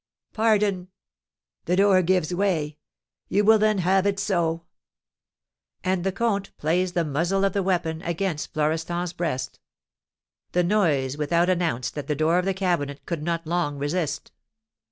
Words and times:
"Pardon!" 0.33 0.87
"The 1.65 1.75
door 1.75 2.01
gives 2.01 2.33
way! 2.33 2.79
You 3.29 3.43
will 3.45 3.59
then 3.59 3.77
have 3.77 4.07
it 4.07 4.17
so!" 4.17 4.65
And 5.83 6.03
the 6.03 6.11
comte 6.11 6.49
placed 6.57 6.95
the 6.95 7.05
muzzle 7.05 7.45
of 7.45 7.53
the 7.53 7.61
weapon 7.61 8.01
against 8.01 8.51
Florestan's 8.51 9.13
breast. 9.13 9.59
The 10.53 10.63
noise 10.63 11.17
without 11.17 11.51
announced 11.51 11.93
that 11.93 12.07
the 12.07 12.15
door 12.15 12.39
of 12.39 12.45
the 12.45 12.55
cabinet 12.55 13.05
could 13.05 13.21
not 13.21 13.45
long 13.45 13.77
resist. 13.77 14.31